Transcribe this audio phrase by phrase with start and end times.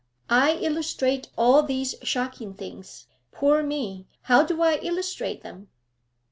[0.31, 4.07] I illustrate all these shocking things poor me!
[4.23, 5.69] How do I illustrate them?'